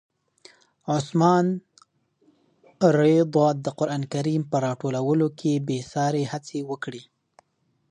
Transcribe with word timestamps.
عثمان 0.95 1.45
رض 2.99 3.33
د 3.65 3.67
قرآن 3.79 4.03
کریم 4.13 4.41
په 4.51 4.57
راټولولو 4.65 5.27
کې 5.39 5.51
بې 5.67 5.79
ساري 5.93 6.23
هڅې 6.31 6.59
وکړې. 6.69 7.03